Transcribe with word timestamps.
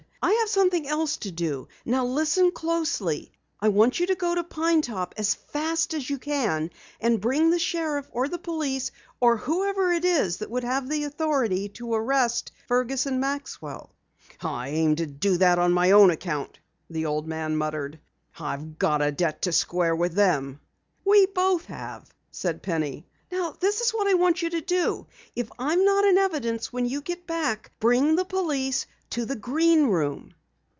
"I 0.23 0.31
have 0.33 0.49
something 0.49 0.87
else 0.87 1.17
to 1.17 1.31
do. 1.31 1.67
Now 1.83 2.05
listen 2.05 2.51
closely. 2.51 3.31
I 3.59 3.69
want 3.69 3.99
you 3.99 4.05
to 4.07 4.15
go 4.15 4.35
to 4.35 4.43
Pine 4.43 4.83
Top 4.83 5.15
as 5.17 5.33
fast 5.33 5.95
as 5.95 6.07
you 6.11 6.19
can 6.19 6.69
and 6.99 7.19
bring 7.19 7.49
the 7.49 7.57
sheriff 7.57 8.07
or 8.11 8.27
the 8.27 8.37
police 8.37 8.91
or 9.19 9.37
whoever 9.37 9.91
it 9.91 10.05
is 10.05 10.37
that 10.37 10.51
would 10.51 10.63
have 10.63 10.91
authority 10.91 11.69
to 11.69 11.93
arrest 11.95 12.51
Fergus 12.67 13.07
and 13.07 13.19
Maxwell." 13.19 13.95
"I 14.41 14.69
aim 14.69 14.95
to 14.97 15.07
do 15.07 15.37
that 15.37 15.57
on 15.57 15.71
my 15.73 15.89
own 15.89 16.11
account," 16.11 16.59
the 16.87 17.07
old 17.07 17.27
man 17.27 17.55
muttered. 17.55 17.99
"I've 18.39 18.77
got 18.77 19.01
a 19.01 19.11
debt 19.11 19.41
to 19.43 19.51
square 19.51 19.95
with 19.95 20.13
them." 20.13 20.59
"We 21.03 21.25
both 21.25 21.65
have," 21.65 22.13
said 22.29 22.61
Penny. 22.61 23.07
"Now 23.31 23.55
this 23.59 23.79
is 23.81 23.89
what 23.89 24.05
I 24.07 24.13
want 24.13 24.43
you 24.43 24.51
to 24.51 24.61
do. 24.61 25.07
If 25.35 25.49
I'm 25.57 25.83
not 25.83 26.05
in 26.05 26.19
evidence 26.19 26.71
when 26.71 26.85
you 26.85 27.01
get 27.01 27.25
back, 27.25 27.71
bring 27.79 28.15
the 28.17 28.25
police 28.25 28.85
to 29.09 29.25
the 29.25 29.35
Green 29.35 29.87
Room." 29.87 30.33